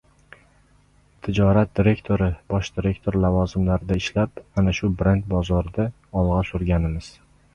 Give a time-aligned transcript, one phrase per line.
[1.27, 5.85] Tijorat direktori, bosh direktor lavozimlarida ishlab, ana shu brendni bozorda
[6.23, 7.15] olg‘a surganmiz